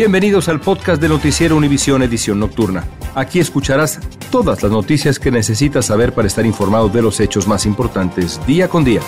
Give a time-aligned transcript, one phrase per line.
[0.00, 2.88] Bienvenidos al podcast de Noticiero Univisión Edición Nocturna.
[3.14, 4.00] Aquí escucharás
[4.30, 8.66] todas las noticias que necesitas saber para estar informado de los hechos más importantes día
[8.66, 9.02] con día.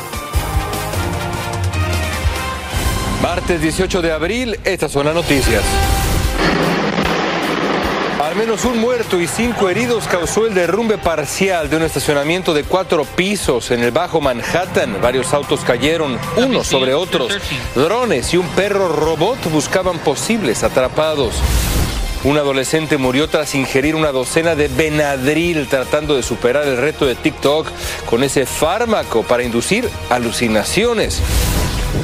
[3.23, 5.62] Martes 18 de abril, estas son las noticias.
[8.33, 12.65] Al menos un muerto y cinco heridos causó el derrumbe parcial de un estacionamiento de
[12.65, 15.02] cuatro pisos en el Bajo Manhattan.
[15.02, 17.30] Varios autos cayeron unos sobre otros.
[17.74, 21.35] Drones y un perro robot buscaban posibles atrapados.
[22.24, 27.17] Un adolescente murió tras ingerir una docena de Benadryl tratando de superar el reto de
[27.17, 27.69] TikTok
[28.07, 31.21] con ese fármaco para inducir alucinaciones.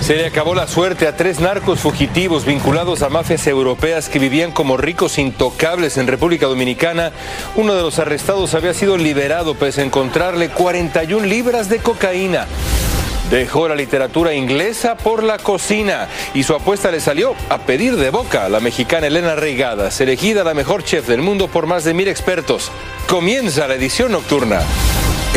[0.01, 4.53] Se le acabó la suerte a tres narcos fugitivos vinculados a mafias europeas que vivían
[4.53, 7.13] como ricos intocables en República Dominicana.
[7.57, 12.47] Uno de los arrestados había sido liberado pese a encontrarle 41 libras de cocaína.
[13.31, 18.09] Dejó la literatura inglesa por la cocina y su apuesta le salió a pedir de
[18.09, 21.93] boca a la mexicana Elena Reigadas, elegida la mejor chef del mundo por más de
[21.93, 22.71] mil expertos.
[23.07, 24.63] Comienza la edición nocturna.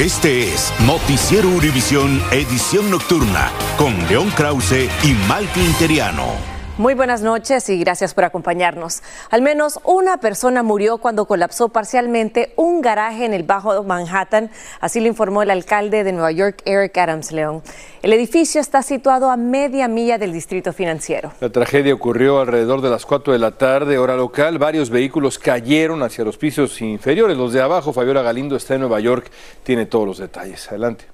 [0.02, 6.51] Este es Noticiero Univisión Edición Nocturna con León Krause y Malky Interiano.
[6.78, 9.04] Muy buenas noches y gracias por acompañarnos.
[9.30, 15.02] Al menos una persona murió cuando colapsó parcialmente un garaje en el Bajo Manhattan, así
[15.02, 17.62] lo informó el alcalde de Nueva York, Eric Adams León.
[18.02, 21.34] El edificio está situado a media milla del distrito financiero.
[21.42, 24.58] La tragedia ocurrió alrededor de las 4 de la tarde, hora local.
[24.58, 27.38] Varios vehículos cayeron hacia los pisos inferiores.
[27.38, 29.30] Los de abajo, Fabiola Galindo está en Nueva York,
[29.64, 30.70] tiene todos los detalles.
[30.70, 31.06] Adelante.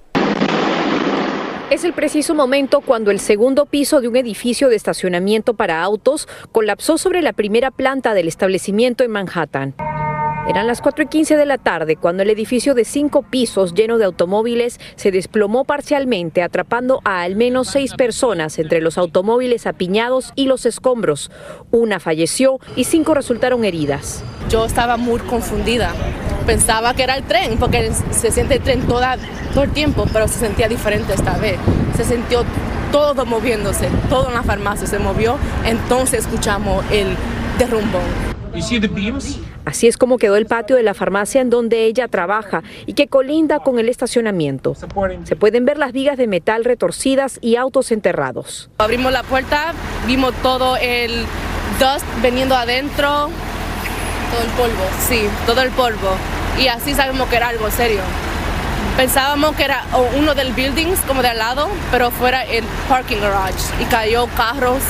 [1.70, 6.26] Es el preciso momento cuando el segundo piso de un edificio de estacionamiento para autos
[6.54, 9.76] colapsó sobre la primera planta del establecimiento en Manhattan.
[10.48, 13.98] Eran las 4 y 15 de la tarde cuando el edificio de cinco pisos lleno
[13.98, 20.32] de automóviles se desplomó parcialmente, atrapando a al menos seis personas entre los automóviles apiñados
[20.36, 21.32] y los escombros.
[21.72, 24.24] Una falleció y cinco resultaron heridas.
[24.48, 25.94] Yo estaba muy confundida.
[26.48, 29.18] Pensaba que era el tren, porque se siente el tren toda,
[29.54, 31.58] todo el tiempo, pero se sentía diferente esta vez.
[31.98, 32.46] Se sintió
[32.94, 35.38] todo moviéndose, todo en la farmacia se movió.
[35.66, 37.18] Entonces escuchamos el
[37.60, 38.02] derrumbón.
[39.66, 43.08] Así es como quedó el patio de la farmacia en donde ella trabaja y que
[43.08, 44.74] colinda con el estacionamiento.
[44.74, 48.70] Se pueden ver las vigas de metal retorcidas y autos enterrados.
[48.78, 49.74] Abrimos la puerta,
[50.08, 51.12] vimos todo el
[51.78, 53.30] dust veniendo adentro.
[54.32, 54.84] Todo el polvo.
[55.08, 56.16] Sí, todo el polvo.
[56.60, 58.02] Y así sabemos que era algo serio.
[58.98, 59.86] Pensábamos que era
[60.18, 64.82] uno del buildings como de al lado, pero fuera el parking garage y cayó carros.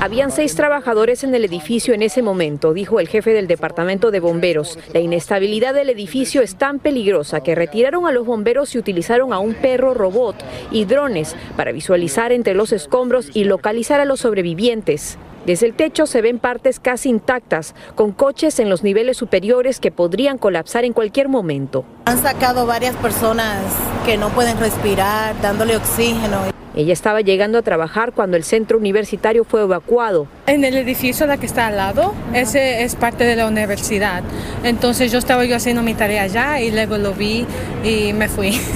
[0.00, 4.18] Habían seis trabajadores en el edificio en ese momento, dijo el jefe del departamento de
[4.18, 4.80] bomberos.
[4.92, 9.38] La inestabilidad del edificio es tan peligrosa que retiraron a los bomberos y utilizaron a
[9.38, 10.34] un perro robot
[10.72, 15.18] y drones para visualizar entre los escombros y localizar a los sobrevivientes.
[15.46, 19.90] Desde el techo se ven partes casi intactas, con coches en los niveles superiores que
[19.90, 21.84] podrían colapsar en cualquier momento.
[22.04, 23.64] Han sacado varias personas
[24.04, 26.38] que no pueden respirar, dándole oxígeno.
[26.76, 30.28] Ella estaba llegando a trabajar cuando el centro universitario fue evacuado.
[30.46, 34.22] En el edificio la que está al lado, ese es parte de la universidad.
[34.62, 37.46] Entonces yo estaba yo haciendo mi tarea allá y luego lo vi
[37.82, 38.60] y me fui.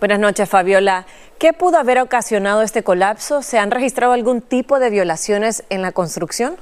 [0.00, 1.06] Buenas noches, Fabiola.
[1.38, 3.42] ¿Qué pudo haber ocasionado este colapso?
[3.42, 6.56] ¿Se han registrado algún tipo de violaciones en la construcción?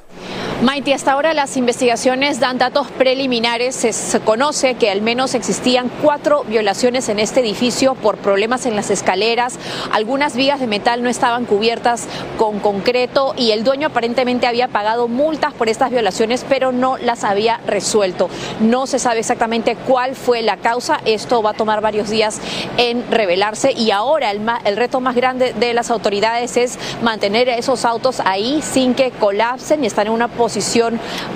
[0.62, 3.74] Maite, hasta ahora las investigaciones dan datos preliminares.
[3.76, 8.90] Se, conoce que al menos existían cuatro violaciones en este edificio por problemas en las
[8.90, 9.58] escaleras.
[9.92, 12.06] Algunas vigas de metal no estaban cubiertas
[12.38, 17.22] con concreto y el dueño aparentemente había pagado multas por estas violaciones, pero no las
[17.24, 18.30] había resuelto.
[18.58, 21.00] No se sabe exactamente cuál fue la causa.
[21.04, 22.40] Esto va a tomar varios días
[22.78, 27.84] en revelarse y ahora el, el reto más grande de las autoridades es mantener esos
[27.84, 30.45] autos ahí sin que colapsen y estar en una posición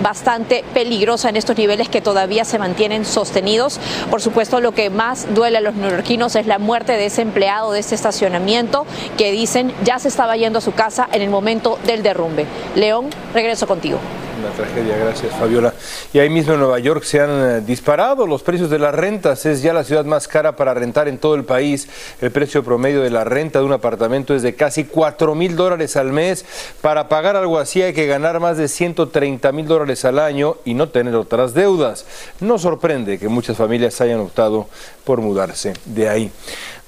[0.02, 3.80] bastante peligrosa en estos niveles que todavía se mantienen sostenidos.
[4.10, 7.72] Por supuesto, lo que más duele a los neoyorquinos es la muerte de ese empleado
[7.72, 8.86] de este estacionamiento
[9.16, 12.46] que dicen ya se estaba yendo a su casa en el momento del derrumbe.
[12.74, 13.98] León, regreso contigo.
[14.40, 15.74] Una tragedia, gracias Fabiola.
[16.14, 19.44] Y ahí mismo en Nueva York se han eh, disparado los precios de las rentas.
[19.44, 21.88] Es ya la ciudad más cara para rentar en todo el país.
[22.22, 25.94] El precio promedio de la renta de un apartamento es de casi 4 mil dólares
[25.96, 26.46] al mes.
[26.80, 30.72] Para pagar algo así hay que ganar más de 130 mil dólares al año y
[30.72, 32.06] no tener otras deudas.
[32.40, 34.68] No sorprende que muchas familias hayan optado
[35.04, 36.32] por mudarse de ahí.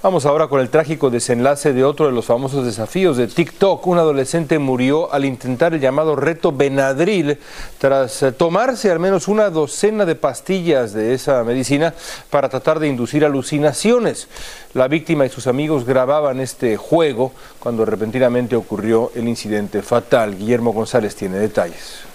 [0.02, 3.86] Vamos ahora con el trágico desenlace de otro de los famosos desafíos de TikTok.
[3.86, 7.38] Un adolescente murió al intentar el llamado reto Benadryl
[7.78, 11.94] tras eh, tomarse al menos una docena de pastillas de esa medicina
[12.30, 14.26] para tratar de inducir alucinaciones.
[14.74, 20.36] La víctima y sus amigos grababan este juego cuando repentinamente ocurrió el incidente fatal.
[20.36, 22.11] Guillermo González tiene detalles.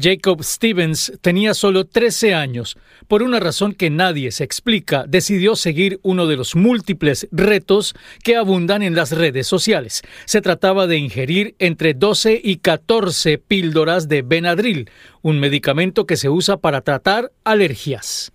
[0.00, 2.78] Jacob Stevens tenía solo 13 años.
[3.08, 8.36] Por una razón que nadie se explica, decidió seguir uno de los múltiples retos que
[8.36, 10.02] abundan en las redes sociales.
[10.24, 14.88] Se trataba de ingerir entre 12 y 14 píldoras de Benadryl,
[15.22, 18.32] un medicamento que se usa para tratar alergias.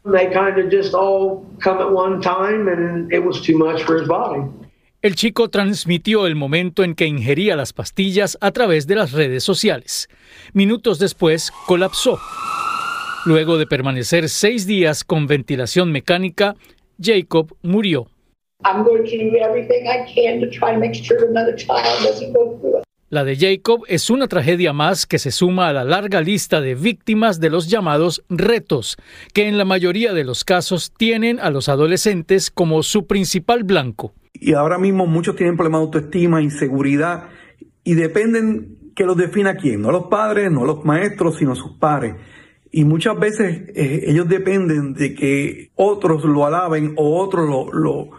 [5.03, 9.43] El chico transmitió el momento en que ingería las pastillas a través de las redes
[9.43, 10.07] sociales.
[10.53, 12.21] Minutos después, colapsó.
[13.25, 16.55] Luego de permanecer seis días con ventilación mecánica,
[16.97, 18.07] Jacob murió.
[23.09, 26.75] La de Jacob es una tragedia más que se suma a la larga lista de
[26.75, 28.95] víctimas de los llamados retos,
[29.33, 34.13] que en la mayoría de los casos tienen a los adolescentes como su principal blanco
[34.33, 37.29] y ahora mismo muchos tienen problemas de autoestima, inseguridad
[37.83, 42.15] y dependen que los defina quién, no los padres, no los maestros, sino sus pares.
[42.71, 48.09] Y muchas veces eh, ellos dependen de que otros lo alaben o otros lo,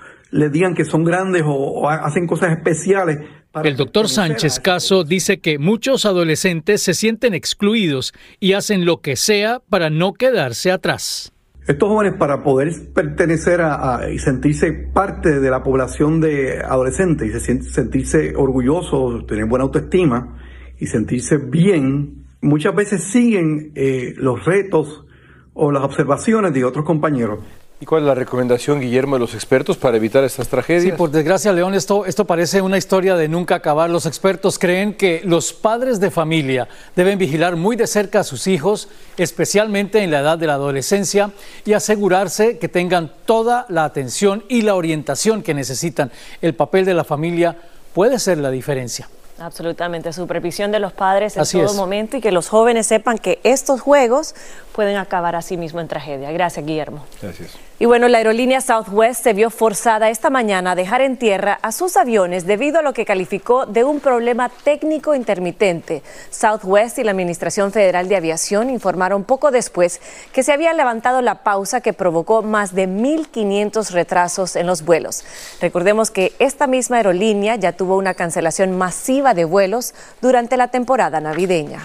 [0.50, 3.19] digan que son grandes o, hacen cosas especiales.
[3.62, 9.16] El doctor Sánchez Caso dice que muchos adolescentes se sienten excluidos y hacen lo que
[9.16, 11.33] sea para no quedarse atrás.
[11.66, 17.62] Estos jóvenes para poder pertenecer a, y sentirse parte de la población de adolescentes y
[17.62, 20.37] sentirse orgullosos, tener buena autoestima
[20.78, 25.06] y sentirse bien, muchas veces siguen eh, los retos
[25.55, 27.40] o las observaciones de otros compañeros.
[27.81, 30.85] ¿Y cuál es la recomendación, Guillermo, de los expertos para evitar estas tragedias?
[30.85, 33.91] Sí, por desgracia, León, esto, esto parece una historia de nunca acabar.
[33.91, 38.47] Los expertos creen que los padres de familia deben vigilar muy de cerca a sus
[38.47, 41.32] hijos, especialmente en la edad de la adolescencia,
[41.65, 46.12] y asegurarse que tengan toda la atención y la orientación que necesitan.
[46.41, 47.56] El papel de la familia
[47.93, 49.09] puede ser la diferencia.
[49.38, 53.81] Absolutamente, supervisión de los padres en todo momento y que los jóvenes sepan que estos
[53.81, 54.34] juegos
[54.72, 56.31] pueden acabar así mismo en tragedia.
[56.31, 57.04] Gracias, Guillermo.
[57.20, 57.50] Gracias.
[57.81, 61.73] Y bueno, la aerolínea Southwest se vio forzada esta mañana a dejar en tierra a
[61.73, 66.05] sus aviones debido a lo que calificó de un problema técnico intermitente.
[66.31, 70.00] Southwest y la Administración Federal de Aviación informaron poco después
[70.32, 75.25] que se había levantado la pausa que provocó más de 1.500 retrasos en los vuelos.
[75.61, 81.19] Recordemos que esta misma aerolínea ya tuvo una cancelación masiva de vuelos durante la temporada
[81.19, 81.85] navideña.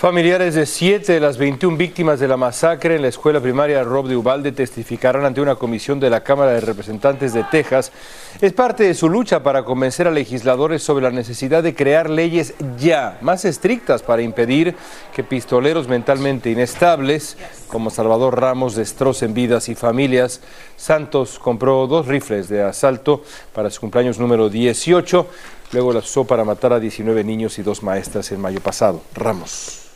[0.00, 4.08] Familiares de siete de las 21 víctimas de la masacre en la escuela primaria Rob
[4.08, 7.92] de Ubalde testificarán ante una comisión de la Cámara de Representantes de Texas.
[8.40, 12.54] Es parte de su lucha para convencer a legisladores sobre la necesidad de crear leyes
[12.78, 14.74] ya más estrictas para impedir
[15.14, 17.36] que pistoleros mentalmente inestables
[17.68, 20.40] como Salvador Ramos destrocen vidas y familias.
[20.78, 25.26] Santos compró dos rifles de asalto para su cumpleaños número 18.
[25.72, 29.02] Luego las usó para matar a 19 niños y dos maestras en mayo pasado.
[29.14, 29.89] Ramos.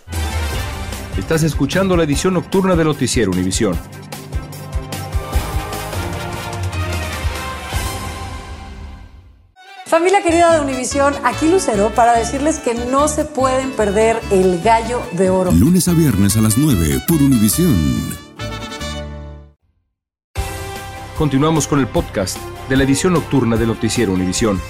[1.19, 3.79] Estás escuchando la edición nocturna de Noticiero Univisión.
[9.87, 15.01] Familia querida de Univisión, aquí Lucero para decirles que no se pueden perder el gallo
[15.13, 15.53] de oro.
[15.53, 17.77] Lunes a viernes a las 9 por Univisión.
[21.17, 24.61] Continuamos con el podcast de la edición nocturna de Noticiero Univisión.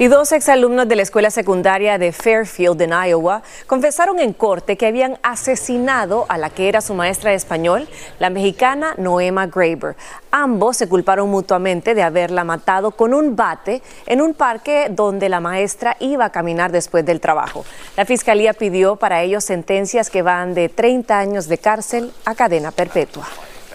[0.00, 4.86] Y dos exalumnos de la escuela secundaria de Fairfield en Iowa confesaron en corte que
[4.86, 7.88] habían asesinado a la que era su maestra de español,
[8.20, 9.96] la mexicana Noema Graber.
[10.30, 15.40] Ambos se culparon mutuamente de haberla matado con un bate en un parque donde la
[15.40, 17.64] maestra iba a caminar después del trabajo.
[17.96, 22.70] La fiscalía pidió para ellos sentencias que van de 30 años de cárcel a cadena
[22.70, 23.26] perpetua.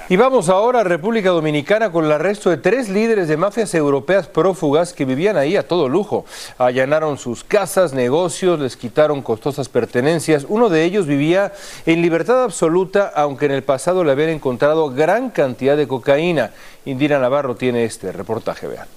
[0.10, 4.28] Y vamos ahora a República Dominicana con el arresto de tres líderes de mafias europeas
[4.28, 6.26] prófugas que vivían ahí a todo lujo.
[6.58, 10.46] Allanaron sus casas, negocios, les quitaron costosas pertenencias.
[10.50, 11.54] Uno de ellos vivía
[11.86, 16.52] en libertad absoluta, aunque en el pasado le habían encontrado gran cantidad de cocaína.
[16.84, 18.88] Indira Navarro tiene este reportaje, vean.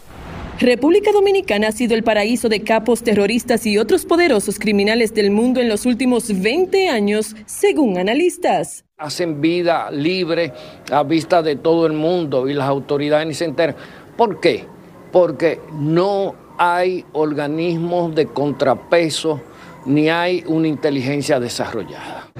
[0.58, 5.60] República Dominicana ha sido el paraíso de capos terroristas y otros poderosos criminales del mundo
[5.60, 8.82] en los últimos 20 años, según analistas.
[8.96, 10.54] Hacen vida libre
[10.90, 13.76] a vista de todo el mundo y las autoridades ni se enteran.
[14.16, 14.64] ¿Por qué?
[15.12, 19.42] Porque no hay organismos de contrapeso
[19.84, 22.30] ni hay una inteligencia desarrollada.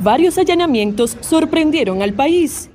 [0.00, 2.70] Varios allanamientos sorprendieron al país.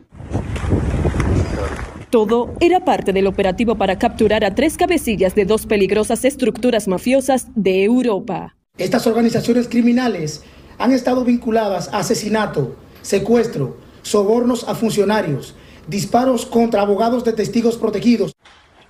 [2.13, 7.47] Todo era parte del operativo para capturar a tres cabecillas de dos peligrosas estructuras mafiosas
[7.55, 8.55] de Europa.
[8.77, 10.43] Estas organizaciones criminales
[10.77, 15.55] han estado vinculadas a asesinato, secuestro, sobornos a funcionarios,
[15.87, 18.31] disparos contra abogados de testigos protegidos.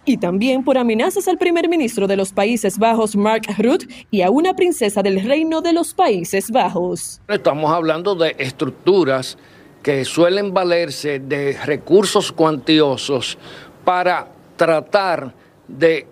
[0.03, 4.31] Y también por amenazas al primer ministro de los Países Bajos, Mark Rutte, y a
[4.31, 7.21] una princesa del Reino de los Países Bajos.
[7.29, 9.37] Estamos hablando de estructuras
[9.83, 13.37] que suelen valerse de recursos cuantiosos
[13.83, 15.33] para tratar
[15.67, 16.07] de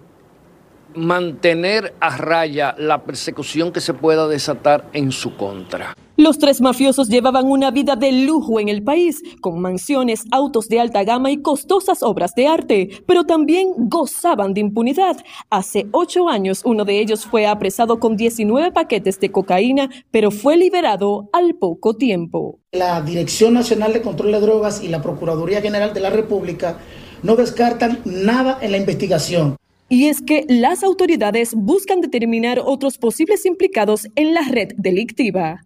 [0.94, 5.96] mantener a raya la persecución que se pueda desatar en su contra.
[6.22, 10.80] Los tres mafiosos llevaban una vida de lujo en el país, con mansiones, autos de
[10.80, 15.18] alta gama y costosas obras de arte, pero también gozaban de impunidad.
[15.50, 20.58] Hace ocho años uno de ellos fue apresado con 19 paquetes de cocaína, pero fue
[20.58, 22.60] liberado al poco tiempo.
[22.72, 26.78] La Dirección Nacional de Control de Drogas y la Procuraduría General de la República
[27.24, 29.56] no descartan nada en la investigación.
[29.90, 35.62] Y es que las autoridades buscan determinar otros posibles implicados en la red delictiva.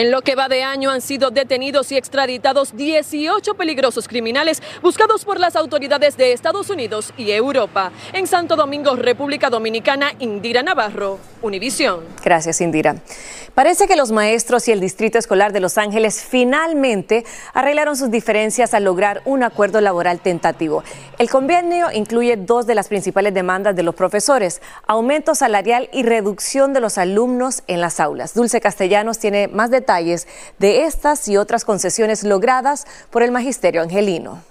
[0.00, 5.24] En lo que va de año han sido detenidos y extraditados 18 peligrosos criminales buscados
[5.24, 7.90] por las autoridades de Estados Unidos y Europa.
[8.12, 12.04] En Santo Domingo, República Dominicana, Indira Navarro, Univisión.
[12.24, 12.96] Gracias, Indira.
[13.54, 18.74] Parece que los maestros y el Distrito Escolar de Los Ángeles finalmente arreglaron sus diferencias
[18.74, 20.84] al lograr un acuerdo laboral tentativo.
[21.18, 26.72] El convenio incluye dos de las principales demandas de los profesores, aumento salarial y reducción
[26.72, 28.34] de los alumnos en las aulas.
[28.34, 30.28] Dulce Castellanos tiene más detalles
[30.58, 34.42] de estas y otras concesiones logradas por el magisterio angelino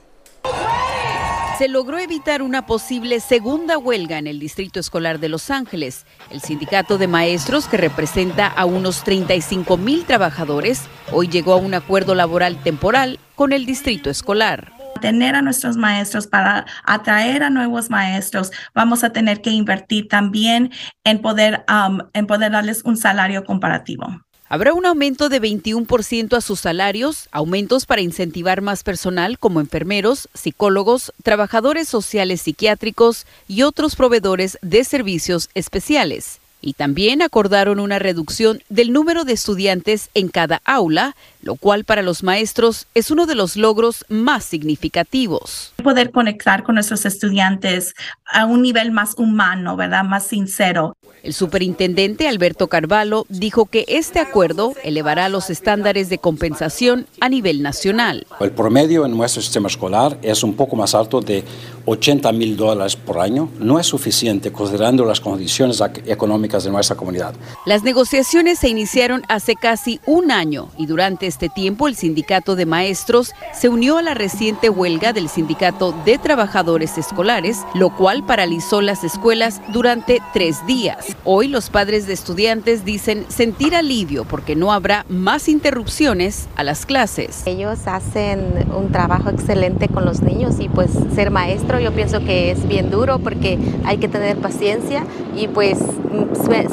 [1.59, 6.05] se logró evitar una posible segunda huelga en el Distrito Escolar de Los Ángeles.
[6.31, 11.73] El sindicato de maestros, que representa a unos 35 mil trabajadores, hoy llegó a un
[11.73, 17.89] acuerdo laboral temporal con el Distrito Escolar tener a nuestros maestros, para atraer a nuevos
[17.89, 20.71] maestros, vamos a tener que invertir también
[21.05, 24.07] en poder, um, en poder darles un salario comparativo.
[24.51, 30.27] Habrá un aumento de 21% a sus salarios, aumentos para incentivar más personal como enfermeros,
[30.33, 36.41] psicólogos, trabajadores sociales psiquiátricos y otros proveedores de servicios especiales.
[36.61, 42.01] Y también acordaron una reducción del número de estudiantes en cada aula, lo cual para
[42.01, 45.73] los maestros es uno de los logros más significativos.
[45.83, 47.93] Poder conectar con nuestros estudiantes
[48.25, 50.03] a un nivel más humano, ¿verdad?
[50.03, 50.97] Más sincero.
[51.21, 57.61] El superintendente Alberto Carvalho dijo que este acuerdo elevará los estándares de compensación a nivel
[57.61, 58.25] nacional.
[58.39, 61.43] El promedio en nuestro sistema escolar es un poco más alto de
[61.85, 63.49] 80 mil dólares por año.
[63.59, 67.33] No es suficiente considerando las condiciones económicas de nuestra comunidad.
[67.65, 72.65] Las negociaciones se iniciaron hace casi un año y durante este tiempo el sindicato de
[72.65, 78.81] maestros se unió a la reciente huelga del sindicato de trabajadores escolares, lo cual paralizó
[78.81, 81.08] las escuelas durante tres días.
[81.23, 86.85] Hoy los padres de estudiantes dicen sentir alivio porque no habrá más interrupciones a las
[86.85, 87.43] clases.
[87.45, 92.51] Ellos hacen un trabajo excelente con los niños y pues ser maestro yo pienso que
[92.51, 95.77] es bien duro porque hay que tener paciencia y pues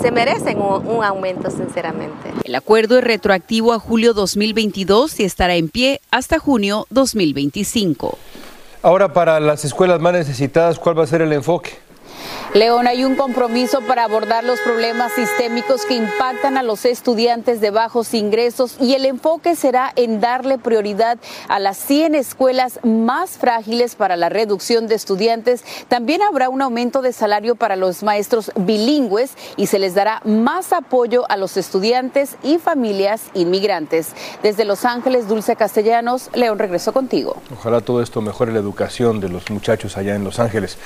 [0.01, 2.33] se merecen un, un aumento sinceramente.
[2.45, 8.19] El acuerdo es retroactivo a julio 2022 y estará en pie hasta junio 2025.
[8.83, 11.73] Ahora para las escuelas más necesitadas, ¿cuál va a ser el enfoque?
[12.55, 17.71] León, hay un compromiso para abordar los problemas sistémicos que impactan a los estudiantes de
[17.71, 23.95] bajos ingresos y el enfoque será en darle prioridad a las 100 escuelas más frágiles
[23.95, 25.65] para la reducción de estudiantes.
[25.89, 30.73] También habrá un aumento de salario para los maestros bilingües y se les dará más
[30.73, 34.13] apoyo a los estudiantes y familias inmigrantes.
[34.43, 37.37] Desde Los Ángeles, Dulce Castellanos, León, regreso contigo.
[37.53, 40.79] Ojalá todo esto mejore la educación de los muchachos allá en Los Ángeles.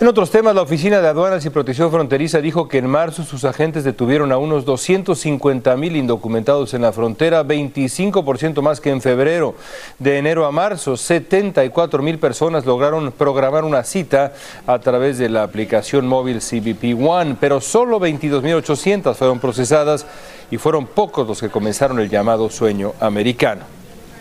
[0.00, 3.44] En otros temas, la Oficina de Aduanas y Protección Fronteriza dijo que en marzo sus
[3.44, 9.54] agentes detuvieron a unos 250 mil indocumentados en la frontera, 25% más que en febrero.
[9.98, 14.32] De enero a marzo, 74 mil personas lograron programar una cita
[14.66, 20.06] a través de la aplicación móvil CBP One, pero solo 22.800 fueron procesadas
[20.50, 23.62] y fueron pocos los que comenzaron el llamado sueño americano.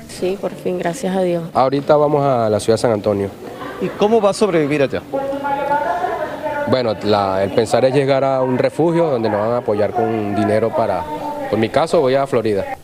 [0.07, 1.43] Sí, por fin, gracias a Dios.
[1.53, 3.29] Ahorita vamos a la ciudad de San Antonio.
[3.81, 5.01] ¿Y cómo va a sobrevivir allá?
[6.73, 6.93] Bueno,
[7.39, 11.03] el pensar es llegar a un refugio donde nos van a apoyar con dinero para,
[11.47, 12.79] por mi caso, voy a Florida.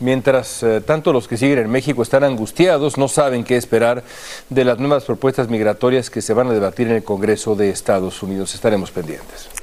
[0.00, 4.02] Mientras eh, tanto los que siguen en México están angustiados, no saben qué esperar
[4.48, 8.20] de las nuevas propuestas migratorias que se van a debatir en el Congreso de Estados
[8.24, 8.52] Unidos.
[8.56, 9.59] Estaremos pendientes.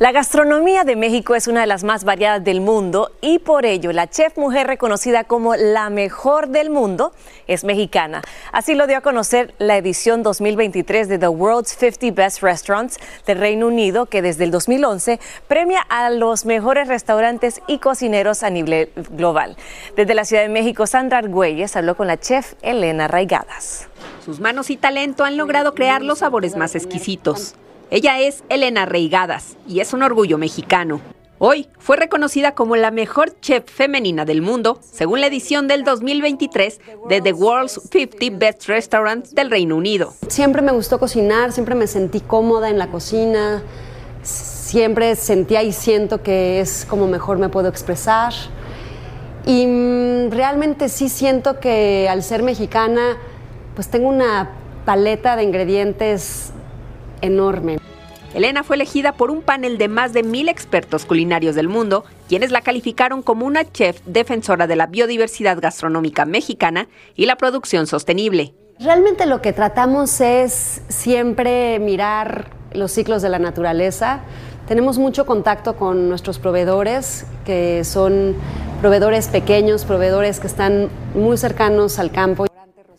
[0.00, 3.92] La gastronomía de México es una de las más variadas del mundo y por ello
[3.92, 7.12] la chef mujer reconocida como la mejor del mundo
[7.46, 8.22] es mexicana.
[8.50, 13.40] Así lo dio a conocer la edición 2023 de The World's 50 Best Restaurants del
[13.40, 18.88] Reino Unido que desde el 2011 premia a los mejores restaurantes y cocineros a nivel
[19.10, 19.58] global.
[19.96, 23.90] Desde la Ciudad de México, Sandra Argüelles habló con la chef Elena Raigadas.
[24.24, 27.54] Sus manos y talento han logrado crear los sabores más exquisitos.
[27.92, 31.00] Ella es Elena Reigadas y es un orgullo mexicano.
[31.40, 36.80] Hoy fue reconocida como la mejor chef femenina del mundo, según la edición del 2023
[37.08, 40.14] de The World's 50 Best Restaurants del Reino Unido.
[40.28, 43.64] Siempre me gustó cocinar, siempre me sentí cómoda en la cocina,
[44.22, 48.32] siempre sentía y siento que es como mejor me puedo expresar.
[49.46, 53.16] Y mm, realmente sí siento que al ser mexicana,
[53.74, 54.50] pues tengo una
[54.84, 56.52] paleta de ingredientes
[57.22, 57.78] enorme.
[58.34, 62.52] Elena fue elegida por un panel de más de mil expertos culinarios del mundo, quienes
[62.52, 68.54] la calificaron como una chef defensora de la biodiversidad gastronómica mexicana y la producción sostenible.
[68.78, 74.20] Realmente lo que tratamos es siempre mirar los ciclos de la naturaleza.
[74.68, 78.36] Tenemos mucho contacto con nuestros proveedores, que son
[78.80, 82.49] proveedores pequeños, proveedores que están muy cercanos al campo.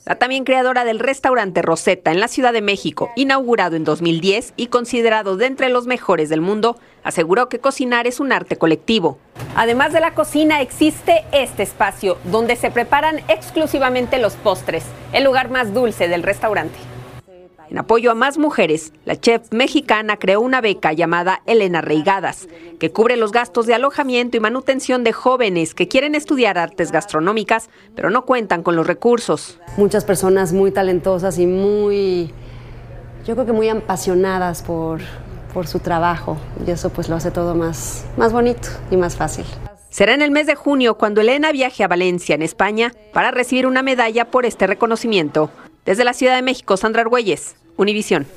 [0.04, 4.68] La también creadora del restaurante Rosetta en la Ciudad de México, inaugurado en 2010 y
[4.68, 9.20] considerado de entre los mejores del mundo, aseguró que cocinar es un arte colectivo.
[9.56, 15.52] Además de la cocina existe este espacio donde se preparan exclusivamente los postres, el lugar
[15.52, 16.80] más dulce del restaurante.
[17.72, 22.50] En apoyo a más mujeres, la chef mexicana creó una beca llamada Elena Reigadas,
[22.82, 27.70] que cubre los gastos de alojamiento y manutención de jóvenes que quieren estudiar artes gastronómicas,
[27.96, 29.58] pero no cuentan con los recursos.
[29.78, 32.34] Muchas personas muy talentosas y muy,
[33.26, 35.00] yo creo que muy apasionadas por,
[35.54, 36.36] por su trabajo,
[36.68, 39.46] y eso pues lo hace todo más, más bonito y más fácil.
[39.90, 43.66] Será en el mes de junio cuando Elena viaje a Valencia, en España, para recibir
[43.66, 45.52] una medalla por este reconocimiento.
[45.86, 48.28] Desde la Ciudad de México, Sandra Argüelles, Univisión.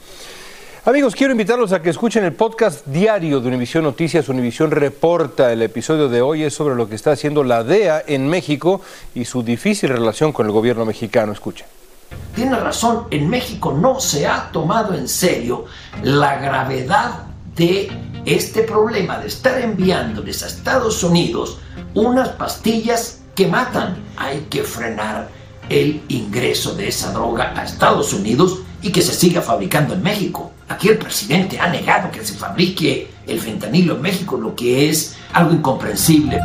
[0.87, 4.29] Amigos, quiero invitarlos a que escuchen el podcast diario de Univisión Noticias.
[4.29, 5.51] Univisión Reporta.
[5.51, 8.83] El episodio de hoy es sobre lo que está haciendo la DEA en México
[9.15, 11.33] y su difícil relación con el gobierno mexicano.
[11.33, 11.67] Escuchen.
[12.35, 15.65] Tiene razón, en México no se ha tomado en serio
[16.03, 17.91] la gravedad de
[18.27, 21.61] este problema de estar enviándoles a Estados Unidos
[21.95, 23.97] unas pastillas que matan.
[24.17, 25.29] Hay que frenar
[25.69, 30.53] el ingreso de esa droga a Estados Unidos y que se siga fabricando en México.
[30.69, 35.17] Aquí el presidente ha negado que se fabrique el fentanilo en México, lo que es
[35.33, 36.39] algo incomprensible.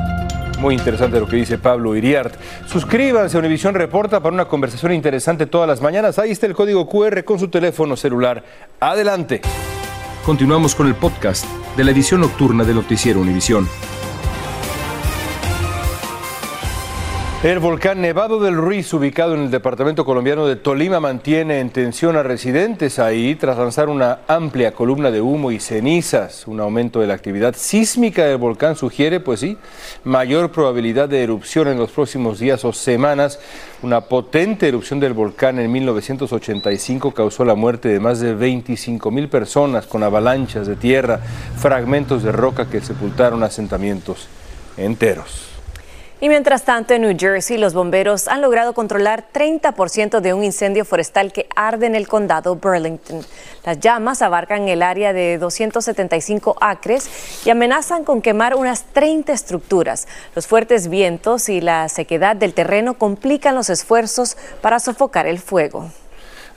[0.58, 2.36] Muy interesante lo que dice Pablo Iriart.
[2.66, 6.18] Suscríbanse a Univisión Reporta para una conversación interesante todas las mañanas.
[6.18, 8.44] Ahí está el código QR con su teléfono celular.
[8.80, 9.42] Adelante.
[10.26, 13.68] Continuamos con el podcast de la edición nocturna de Noticiero Univisión.
[17.42, 22.18] El volcán Nevado del Ruiz, ubicado en el departamento colombiano de Tolima, mantiene en tensión
[22.18, 26.46] a residentes ahí tras lanzar una amplia columna de humo y cenizas.
[26.48, 29.58] Un aumento de la actividad sísmica del volcán sugiere, pues sí,
[30.04, 33.40] mayor probabilidad de erupción en los próximos días o semanas.
[33.84, 39.30] Una potente erupción del volcán en 1985 causó la muerte de más de 25 mil
[39.30, 41.22] personas con avalanchas de tierra,
[41.56, 44.28] fragmentos de roca que sepultaron asentamientos
[44.76, 45.59] enteros.
[46.22, 50.84] Y mientras tanto, en New Jersey, los bomberos han logrado controlar 30% de un incendio
[50.84, 53.26] forestal que arde en el condado Burlington.
[53.64, 57.10] Las llamas abarcan el área de 275 acres
[57.46, 60.10] y amenazan con quemar unas 30 estructuras.
[60.36, 65.90] Los fuertes vientos y la sequedad del terreno complican los esfuerzos para sofocar el fuego.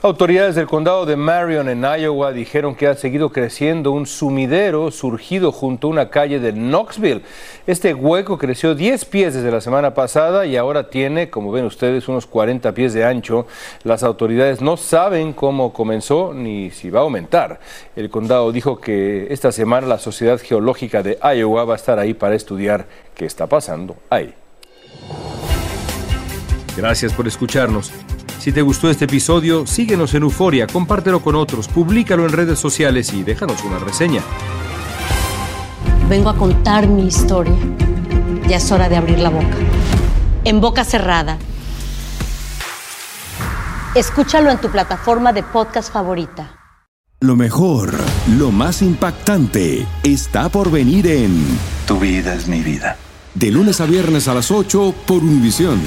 [0.05, 5.53] Autoridades del condado de Marion en Iowa dijeron que ha seguido creciendo un sumidero surgido
[5.53, 7.21] junto a una calle de Knoxville.
[7.67, 12.09] Este hueco creció 10 pies desde la semana pasada y ahora tiene, como ven ustedes,
[12.09, 13.47] unos 40 pies de ancho.
[13.85, 17.61] Las autoridades no saben cómo comenzó ni si va a aumentar.
[17.95, 22.13] El condado dijo que esta semana la Sociedad Geológica de Iowa va a estar ahí
[22.13, 24.33] para estudiar qué está pasando ahí.
[26.75, 27.93] Gracias por escucharnos.
[28.43, 33.13] Si te gustó este episodio, síguenos en Euforia, compártelo con otros, públicalo en redes sociales
[33.13, 34.21] y déjanos una reseña.
[36.09, 37.55] Vengo a contar mi historia.
[38.49, 39.55] Ya es hora de abrir la boca.
[40.43, 41.37] En boca cerrada.
[43.95, 46.59] Escúchalo en tu plataforma de podcast favorita.
[47.21, 47.93] Lo mejor,
[48.37, 51.45] lo más impactante, está por venir en
[51.87, 52.97] Tu vida es mi vida.
[53.35, 55.79] De lunes a viernes a las 8 por Univisión.